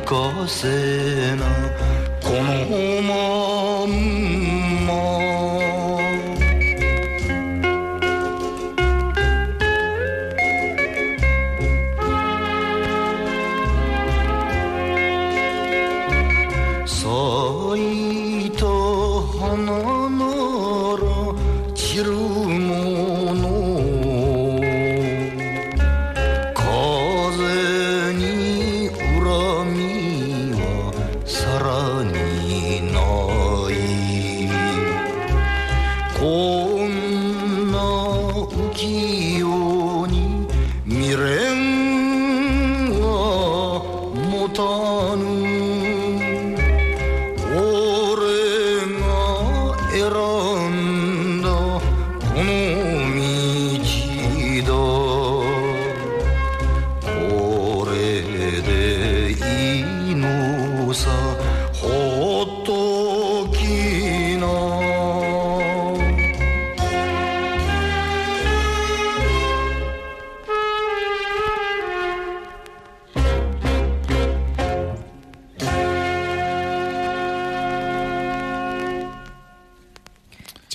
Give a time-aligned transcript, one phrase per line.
[0.09, 1.45] かせな。
[2.23, 5.58] このまんま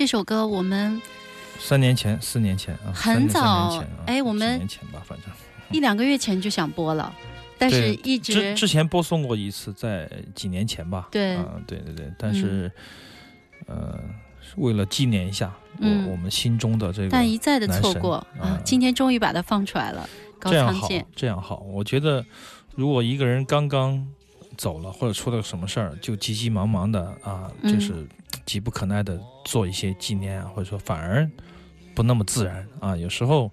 [0.04, 1.02] 这首歌我们
[1.74, 5.28] 三年前、四年前啊，很早哎我们几年前吧，反正
[5.72, 7.12] 一两个月前就想播了，
[7.58, 11.08] 但是一直之之前播送过一次，在几年前吧。
[11.10, 12.72] 对啊，对对对，但是、
[13.66, 14.00] 呃，
[14.58, 20.08] 为了纪念一下我、嗯我们心中的这个，但一再的错过啊，今天终于把它放出来了，
[20.38, 21.62] 高这样好，，这样好。
[21.62, 22.24] 我觉得，
[22.76, 24.08] 如果一个人刚刚
[24.56, 28.06] 走了，或者出了什么事儿，就急急忙忙的啊，嗯就是
[28.46, 31.28] 急不可耐的做一些纪念啊，或者说反而
[31.96, 32.96] 不那么自然啊。
[32.96, 33.52] 有时候，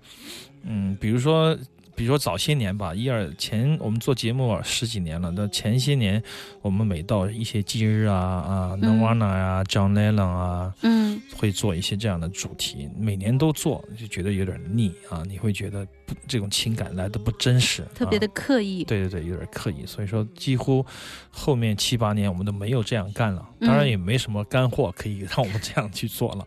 [0.64, 1.56] 嗯，比如说。
[1.96, 6.22] 比如说早些年吧，一二前我们做节目啊十几年了，那前些年
[6.62, 20.82] 我们每到一些节日啊啊，Nirvana 啊、John Lennon 啊，嗯，会做一些这样的主题，每年都做，就觉得有点腻啊，你会觉得不这种情感来的不真实，特别的啊刻意，对对对，有点刻意，所以说几乎
[21.30, 26.46] 后面七八年我们都没有这样干了，嗯当然也没什么干货可以 让我们这样去做了。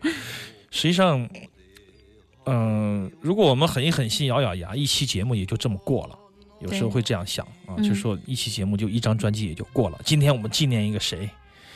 [0.72, 1.30] 实际上，
[2.46, 6.20] 嗯、如果我们狠一狠心、咬咬牙，一期节目也就这么过了。
[6.60, 10.00] 有时候会这样想啊，嗯就是说一期节目就一张专辑也就过了。
[10.06, 11.30] 今天我们纪念一个谁，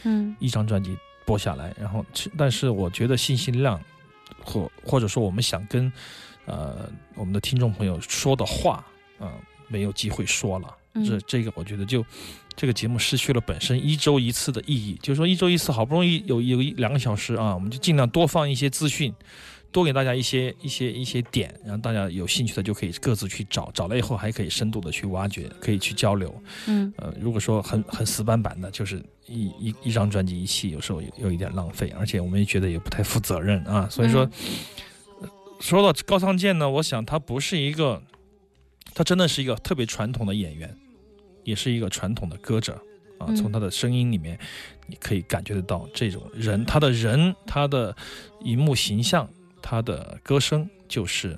[0.04, 2.06] 嗯一张专辑播下来，然后
[2.38, 3.82] 但是我觉得信息量
[4.46, 5.92] 或或者说我们想跟
[6.46, 8.86] 呃我们的听众朋友说的话，
[9.20, 9.30] 呃，
[9.68, 10.68] 没有机会说了。
[10.94, 12.04] 嗯这这个我觉得就
[12.56, 19.14] 这个节目失去了本身一周一次的意义，就是说一周一次好不容易有有一两个小时啊，我们就尽量多放一些资讯。
[19.78, 26.34] 多给大家一些一些一些点，然后大家有兴趣的就可以各自去找，找了以后还可以深度的去挖掘，可以去交流。
[26.66, 33.88] 嗯呃，如果说很很死板板的，就是一一一张专辑一期，有时候有有一点浪费，而且我们也觉得也不太负责任啊。
[33.88, 34.28] 所以说，
[35.22, 35.30] 呃
[35.60, 38.02] 说到高仓健呢，我想他不是一个，
[38.96, 40.76] 他真的是一个特别传统的演员，
[41.44, 42.74] 也是一个传统的歌者
[43.20, 43.28] 啊。
[43.30, 44.40] 嗯从他的声音里面，
[44.88, 47.96] 你可以感觉得到这种人，他的人，他的
[48.42, 49.30] 荧幕形象，
[49.62, 51.38] 他的歌声就是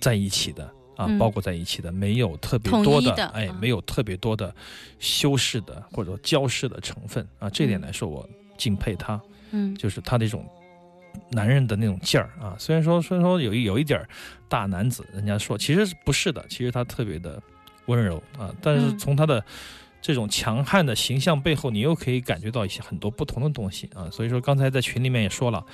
[0.00, 0.70] 在一起的。
[0.98, 4.52] 啊，嗯包裹在一起的，没有特别多的，的哎，啊没有特别多的
[4.98, 7.48] 修饰的或者说交饰的成分啊。
[7.48, 9.20] 这点嗯来说，我敬佩他。
[9.52, 10.44] 嗯就是他这种
[11.30, 12.56] 男人的那种劲儿啊。
[12.58, 14.08] 虽然说虽然说有一有一点儿
[14.48, 17.40] 大男子，人家说其实不是的，其实他特别的
[17.86, 18.52] 温柔啊。
[18.60, 19.40] 但是嗯从他的
[20.02, 24.10] 这种强悍的形象背后，你又可以感觉到一些很多不同的东西啊。
[24.10, 25.64] 所以说刚才在群里面也说了，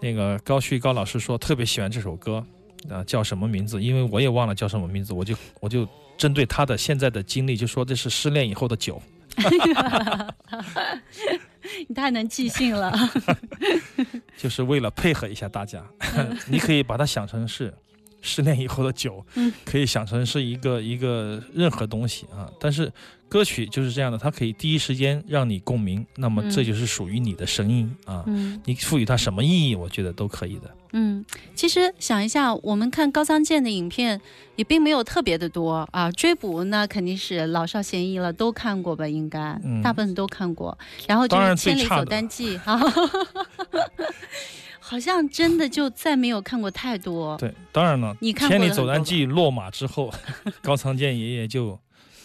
[0.00, 2.44] 那个高旭高老师说特别喜欢这首歌
[2.90, 3.82] 啊，叫什么名字？
[3.82, 9.00] 因为我也忘了叫什么名字，我就我就针对他的现在的经历，就说这是失恋以后的酒。
[11.88, 12.92] 你太能即兴了。
[14.38, 15.84] 就是为了配合一下大家，
[16.48, 17.74] 你可以把它想成是
[18.26, 22.50] 失恋以后的酒，嗯可以想成是一个一个任何东西啊。
[22.60, 22.92] 但是
[23.28, 28.24] 歌曲就是这样的，它可以第一时间让你共鸣，那么嗯这就是属于你的声音啊。
[28.26, 30.70] 嗯你赋予它什么意义，我觉得都可以的。
[30.92, 31.22] 嗯，
[31.54, 34.18] 其实想一下，我们看高仓健的影片
[34.54, 36.10] 也并没有特别的多啊。
[36.12, 39.06] 追捕那肯定是老少咸宜了，都看过吧？
[39.06, 40.76] 应该、嗯大部分都看过。
[41.06, 42.80] 然后就是《千里走单骑》 啊，
[44.88, 47.36] 好像真的就再没有看过太多。
[47.38, 50.14] 对，当然了，你看千里走单骑》落马之后，
[50.62, 51.76] 高仓健爷爷就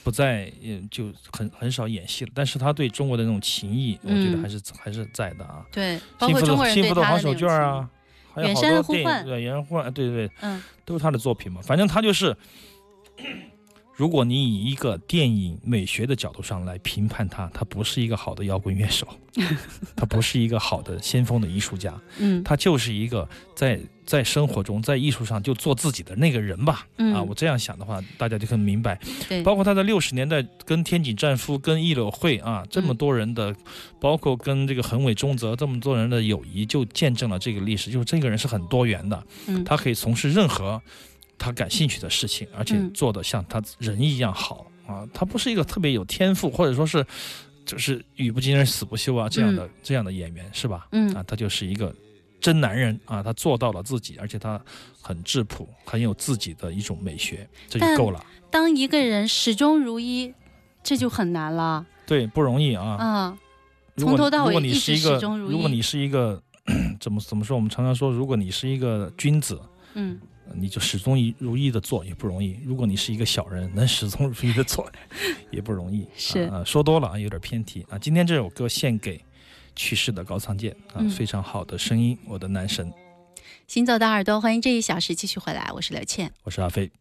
[0.03, 2.31] 不再，也就很很少演戏了。
[2.35, 5.65] 但是他对中国的那种情谊，我觉得嗯还是、还是在的啊。
[5.71, 7.89] 对，包括中国人的幸福的黄手绢啊，
[8.31, 11.61] 还有远山好多电呼唤影对远山呼唤，对对对，嗯都是他的作品嘛。
[11.63, 12.37] 反正他就是，
[14.01, 19.07] 如果你以一个电影美学的角度上来评判他，他不是一个好的摇滚乐手，
[19.95, 26.87] 他不是一个好的先锋的艺术家，嗯他就是一个在在生活中在艺术上就做自己的那个人吧。
[26.97, 28.99] 嗯啊，我这样想的话，大家就很明白。
[29.29, 33.55] 对，包括他在六十年代跟天井战夫、跟易柳会啊这么嗯多人的，
[33.99, 37.91] 包括跟这个横尾中泽这么多人的友谊，就见证了这个历史。
[37.91, 40.81] 就是这个人是很多元的，嗯他可以从事任何
[41.41, 45.07] 他感兴趣的事情，而且嗯做的像他人一样好啊。
[45.11, 47.03] 他不是一个特别有天赋，或者说是
[47.65, 50.87] 就是语不惊人死不休啊这样的、这样的演员是吧？
[50.91, 51.91] 嗯啊，他就是一个
[52.39, 54.61] 真男人啊，他做到了自己，而且他
[55.01, 58.23] 很质朴，很有自己的一种美学，这就够了。
[58.51, 60.31] 当一个人始终如一，
[60.83, 61.83] 这就很难了。
[62.05, 62.97] 对，不容易啊。
[62.99, 63.37] 嗯，
[63.97, 66.41] 从头到尾如果你一直是一个始终如一如果你是一个
[66.99, 67.55] 怎么怎么说？
[67.55, 69.59] 我们常常说，如果你是一个君子，
[69.93, 70.19] 嗯
[70.53, 74.89] 你就始终一如一的做也不容易；如果你是一个小人，能始终如一的做
[75.51, 76.07] 也不容易。
[76.15, 77.97] 是啊，啊说多了啊，有点偏题啊。
[77.97, 79.23] 今天这首歌献给
[79.75, 82.91] 去世的高仓健啊，嗯非常好的声音，我的男神，
[83.67, 86.31] 行走的耳朵，欢迎这一小时继续回来，我是刘倩。
[86.43, 86.91] 我是阿飞。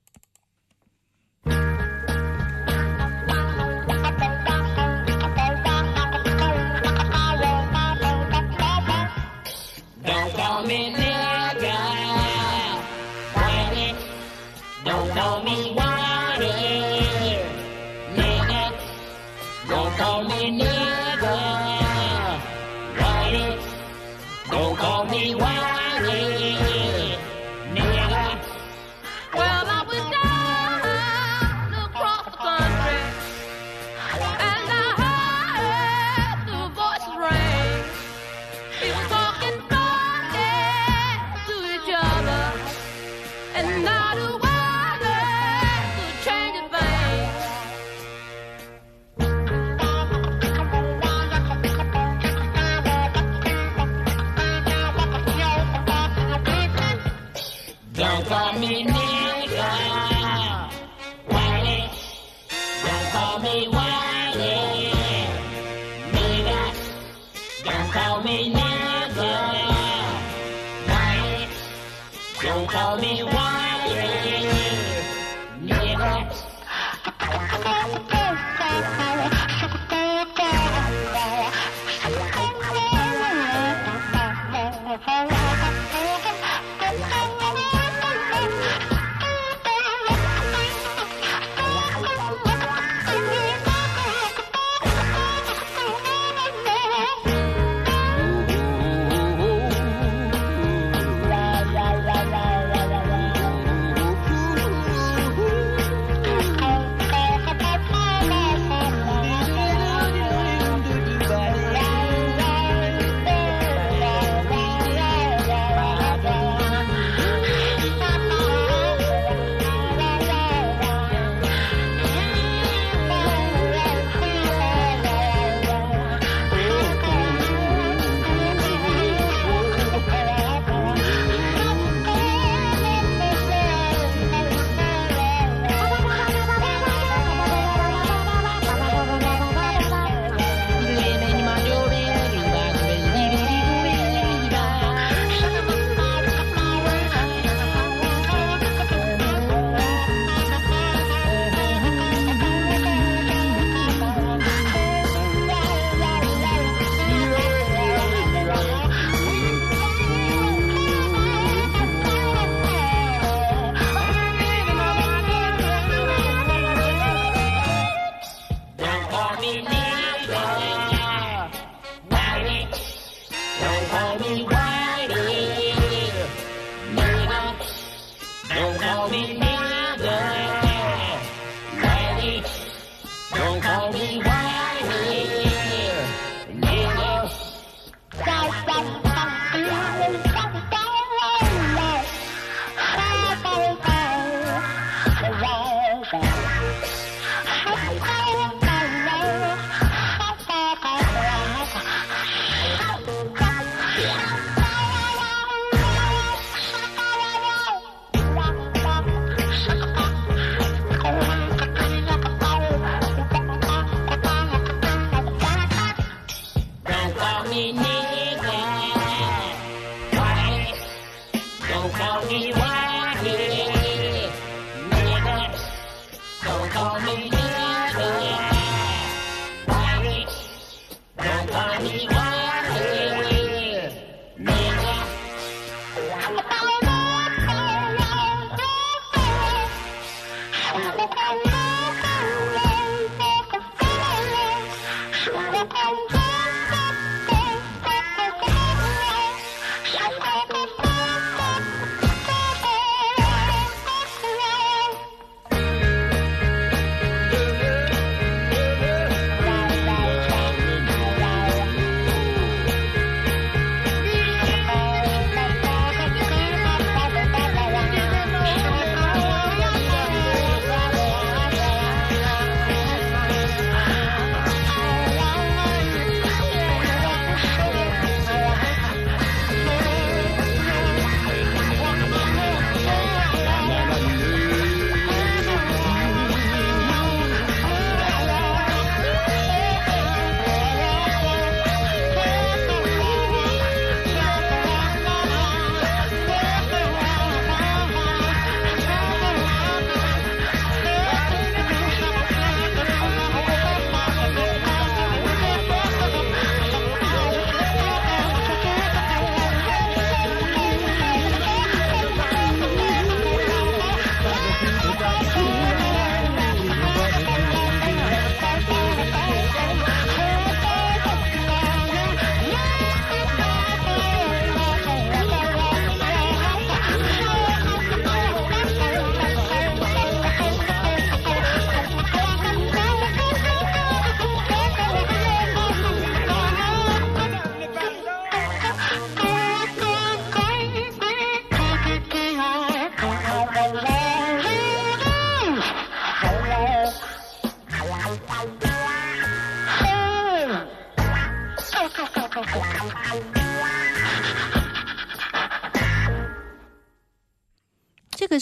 [72.71, 73.60] Call me whining,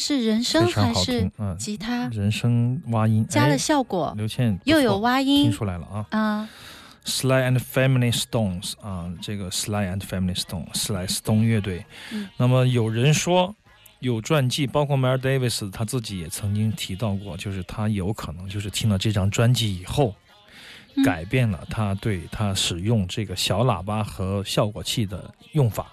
[0.08, 2.08] 是人声还是吉他？
[2.08, 6.06] 人声挖音加了哎效果刘倩又有挖音听出来了啊。
[6.18, 6.48] 啊
[7.04, 11.84] ，Sly and Family Stones 啊，这个 Sly and Family Stone，Sly Stone 乐队。
[12.10, 13.54] 嗯那么有人说，
[13.98, 20.14] 有传记，包括 Miles Davis 他自己也曾经提到过，就是他有可能就是听了这张专辑以后，
[20.94, 25.86] 嗯改变了他对他使用这个小喇叭和效果器的用法，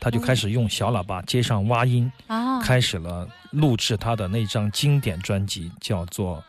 [0.00, 6.36] 他就开始用小喇叭接上挖音，啊，开始了录制他的那张经典专辑，叫做《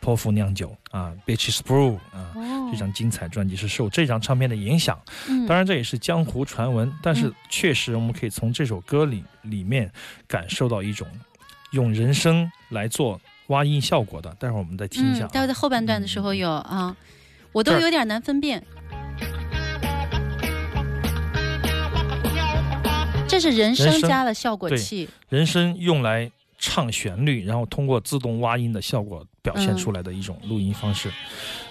[0.00, 2.32] 泼妇酿酒》啊，《Bitches Brew》啊。
[2.34, 9.88] 哦这张精彩专辑是受这张唱片的影响，嗯当然这也是江湖传闻，但是嗯确实我们可以从这首歌里里面
[10.26, 11.06] 感受到一种
[11.70, 14.34] 用人声来做挖音效果的。
[14.34, 16.96] 待会儿我们再听一下、啊嗯，待会在后半段的时候有啊，
[17.52, 18.60] 我都有点难分辨。
[23.28, 31.10] 这是人声加了效果器，人声用来唱旋律，然后通过自动挖音的效果表现嗯出来的一种录音方式，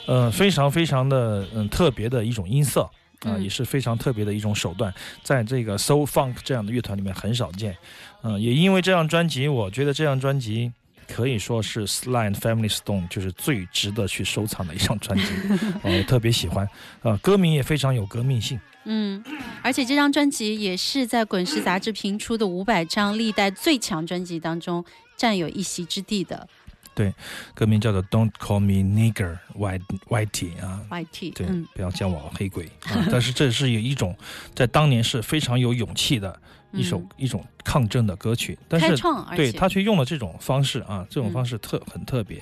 [0.05, 2.89] 呃，非常非常的嗯特别的一种音色。
[3.21, 7.75] 啊、嗯也是非常特别的一种手段，在这个 soul funk 这样的乐团里面很少见。
[8.21, 10.71] 嗯、也因为这张专辑，我觉得这张专辑
[11.07, 15.25] 可以说是 Sly and Family Stone 就是最值得去收藏的一张专辑，
[15.83, 16.67] 呃，我特别喜欢。
[17.01, 18.59] 呃，歌名也非常有革命性。
[18.85, 19.23] 嗯，
[19.63, 24.85] 而且这张专辑也是在滚石杂志评出的五百张历代最强专辑当中
[25.17, 26.47] 占有一席之地的
[26.93, 27.13] 对
[27.53, 31.33] 歌名叫做 Don't Call Me Nigger White Whitey 啊，YT。
[31.33, 33.05] 对，嗯不要叫我黑鬼啊！
[33.11, 34.15] 但是这是有一种
[34.53, 36.39] 在当年是非常有勇气的
[36.71, 37.09] 一首、嗯。
[37.17, 38.95] 一种抗争的歌曲，但是
[39.35, 41.33] 对他却用了这种方式啊，这种嗯。
[41.33, 42.41] 方式特、很特别。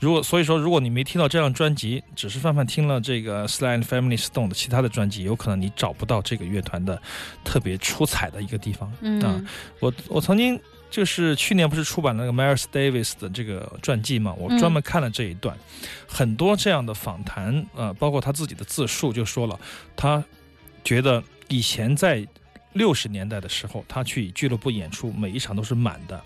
[0.00, 7.00] 如果所以说，如果你没听到这张专辑，只是泛泛听了这个 Sly and Family Stone 的其他的专辑，有可能你找不到这个乐团的
[7.44, 8.88] 特别出彩的一个地方。
[8.88, 8.96] 啊。
[9.02, 9.46] 嗯
[9.80, 10.58] 我我曾经
[10.90, 15.56] 就是去年不是出版了那个 Miles Davis 的这个传记嘛，我嗯专门看了这一段，
[16.06, 19.58] 很多这样的访谈，呃，包括他自己的自述就说了，
[19.96, 20.22] 他
[20.84, 22.26] 觉得以前在
[22.72, 26.20] 六十年代的时候，他去俱乐部演出，每一场都是满的。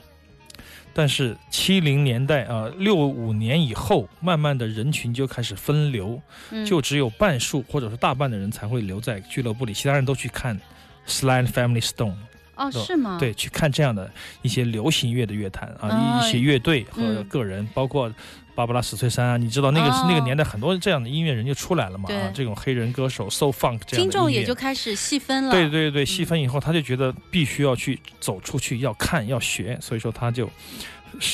[0.92, 10.58] 但是七零年代啊，六五年以后，慢慢的人群就开始分流，嗯就只有半数或者是大半的人才会留在俱乐部里，其他人都去看
[11.06, 12.14] Sly and Family Stone。
[12.54, 13.18] 哦是吗？
[13.20, 18.10] 对，去看这样的一些流行乐的乐坛啊，哦一些乐队和嗯个人，包括
[18.56, 25.50] 芭芭拉史翠珊啊，你知道那个、哦那个年代很多这样的音乐人就出来了嘛对啊，这种黑人歌手 soul funk 这样的听众也就开始细分了。
[25.50, 30.48] 对对对，细分以后，他就觉得必须要去走出去，要看要学，所以说他就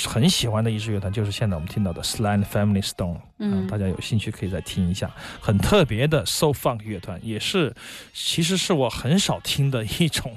[0.04, 3.18] 很喜欢的一支乐团，就是现在我们听到的 Sly and Family Stone。
[3.38, 7.72] 嗯大家有兴趣可以再听一下，很特别的 soul funk 乐团，也是
[8.12, 10.34] 其实是我很少听的一种。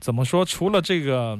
[0.00, 0.44] 怎么说？
[0.44, 1.38] 除了这个，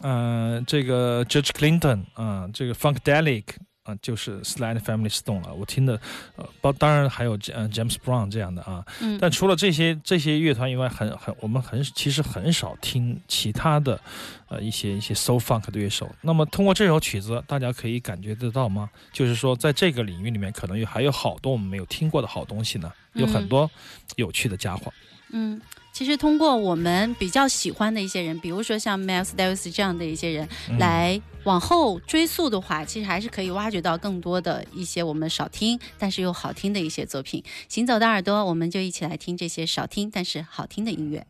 [0.00, 3.44] 呃，这个 Judge Clinton 啊、这个 Funkadelic
[3.84, 5.52] 啊、就是 and Family Stone 了。
[5.52, 6.00] 我听的，
[6.36, 8.84] 呃，包当然还有呃 James Brown 这样的啊。
[9.00, 14.00] 嗯但除了这些这些乐团以外，很很我们很其实很少听其他的
[14.48, 16.08] 呃一些一些 soul funk 的乐手。
[16.20, 18.88] 那么通过这首曲子，大家可以感觉得到吗？
[19.12, 23.70] 就是说，在这个领域里面，可能有还有好多我们没有听过的好东西呢，有很嗯多
[24.14, 24.92] 有趣的家伙。
[25.32, 25.60] 嗯，
[25.92, 37.44] 其实通过我们比较喜欢的一些人，比如说像 Miles Davis 这样的一些人，嗯来往后追溯的话，其实还是可以挖掘到更多的一些我们少听但是又好听的一些作品。
[37.68, 41.26] 行走的耳朵，我们就一起来听这些少听但是好听的音乐。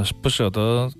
[0.00, 0.90] 呃，不舍得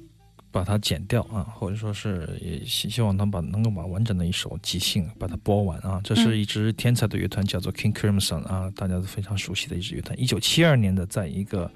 [0.51, 6.01] 把它剪掉啊，或者说是也希希望他把能够把完整的一首即兴把它播完啊。
[6.05, 10.19] 这是一支天才的乐团，叫做 King Crimson 啊，大家都非常熟悉的一支乐团。
[10.21, 11.71] 一九七二年的，在一个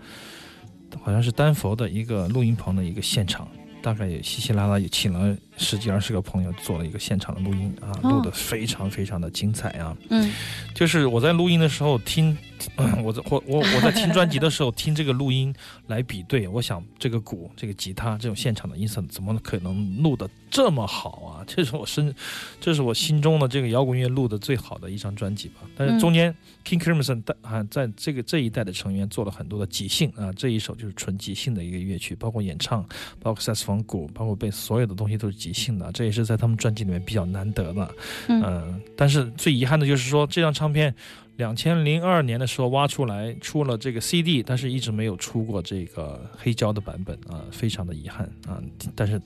[1.02, 3.48] 好像是丹佛的一个录音棚的一个现场，
[3.80, 9.96] 大概也稀稀拉拉也请了十几二十个朋友做了一个现场的录音啊，录的非常非常的精彩啊。
[10.10, 10.30] 嗯
[10.74, 12.36] 就是我在录音的时候听，
[13.04, 15.54] 我在我我我在听专辑的时候听这个录音
[15.86, 21.44] 来比对，我想这个鼓、这个吉他这种现场的音色怎么可能录的这么好啊？
[21.46, 22.12] 这是我身，
[22.60, 25.60] 这是我心中的这个摇滚乐录的最好的一张专辑吧。
[25.76, 32.82] 但是中间 King Crimson 在啊，在这个这一代的成员做了很多的即兴啊，这一首就是纯即兴的一个乐曲，包括演唱，
[33.20, 37.94] 包括萨克斯风、鼓，包括被，所有的东西都是即兴的，这也是在他们专辑里面比较难得的。
[38.28, 40.94] 嗯嗯，但是最遗憾的就是说，这张唱片
[41.36, 48.58] 两千零二年的时候挖出来出了这个 CD，但是一直没有出过这个黑胶的版本啊，非常的遗憾啊。
[48.94, 49.20] 但是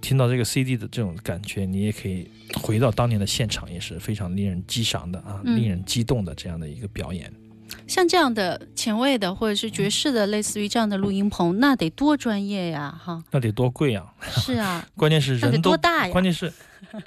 [0.00, 7.32] 听到这个 CD 的这种感觉，你也可以回到当年的现场，也是非常令人激赏的啊，嗯令人激动的这样的一个表演。
[7.90, 12.98] 像这样的前卫的或者是爵士的，类似于这样的录音棚，那得多专业呀！
[13.04, 14.06] 哈，那得多贵呀！
[14.30, 16.12] 是啊， 关键是人都多大呀。
[16.12, 16.52] 关键是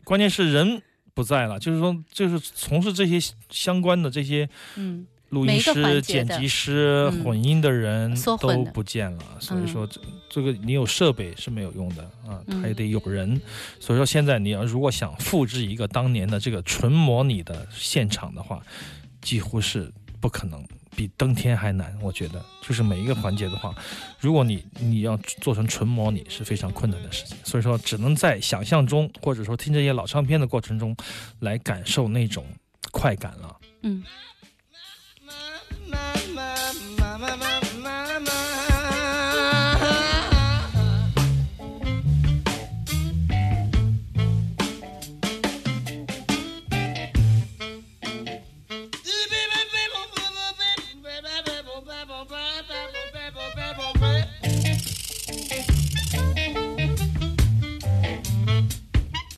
[0.04, 0.82] 关键是人
[1.14, 3.18] 不在了，就是说，就是从事这些
[3.50, 5.08] 相关的这些嗯。
[5.30, 7.24] 录音师、剪辑师、嗯。
[7.24, 12.62] 混音的人都不见了，所以嗯说这这个你有设备是没有用的啊，嗯。
[12.62, 13.42] 还得有人。
[13.80, 18.62] 所以说现在你要如果想复制一个当年的这个纯模拟的现场的话，
[19.24, 19.92] 几乎是
[20.24, 20.66] 不可能。
[20.96, 23.74] 比登天还难，我觉得就是每一个环节的话，
[24.20, 30.96] 如果你你要做成纯模拟是非常困难的事情，所以说只能在想象中，或者说听这些老唱片的过程中，
[31.40, 32.46] 来感受那种
[32.92, 33.58] 快感了。
[33.82, 34.04] 嗯，